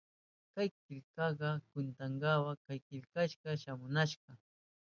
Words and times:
Kay 0.53 0.69
killkaka 0.83 1.49
kwintawan 1.69 2.55
kutikashka 2.63 3.49
shamunanta. 3.61 4.31